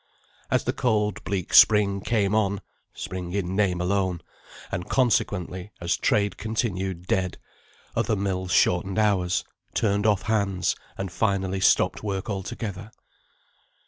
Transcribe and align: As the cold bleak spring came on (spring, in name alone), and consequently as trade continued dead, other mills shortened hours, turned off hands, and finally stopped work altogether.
As 0.49 0.63
the 0.63 0.73
cold 0.73 1.23
bleak 1.25 1.53
spring 1.53 2.01
came 2.01 2.33
on 2.33 2.61
(spring, 2.91 3.33
in 3.33 3.55
name 3.55 3.79
alone), 3.79 4.21
and 4.71 4.89
consequently 4.89 5.73
as 5.79 5.95
trade 5.95 6.37
continued 6.37 7.05
dead, 7.05 7.37
other 7.95 8.15
mills 8.15 8.51
shortened 8.51 8.97
hours, 8.97 9.43
turned 9.75 10.07
off 10.07 10.23
hands, 10.23 10.75
and 10.97 11.11
finally 11.11 11.59
stopped 11.59 12.01
work 12.01 12.31
altogether. 12.31 12.89